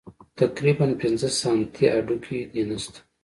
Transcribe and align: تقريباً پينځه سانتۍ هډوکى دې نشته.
تقريباً 0.39 0.87
پينځه 1.01 1.29
سانتۍ 1.39 1.85
هډوکى 1.93 2.39
دې 2.53 2.63
نشته. 2.69 2.99